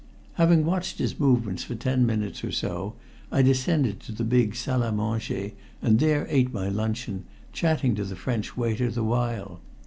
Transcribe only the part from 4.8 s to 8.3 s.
à manger and there ate my luncheon, chatting to the